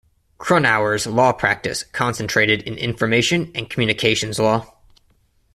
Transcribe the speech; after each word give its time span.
Cronauer's 0.39 1.05
law 1.05 1.31
practice 1.31 1.83
concentrated 1.83 2.63
in 2.63 2.75
information 2.75 3.51
and 3.53 3.69
communications 3.69 4.39
law. 4.39 4.75